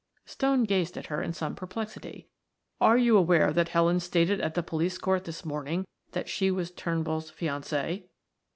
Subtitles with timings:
[0.25, 2.27] Stone gazed at her in some perplexity.
[2.79, 6.71] "Are you aware that Helen stated at the police court this morning that she was
[6.71, 8.09] Turnbull's fiancee?"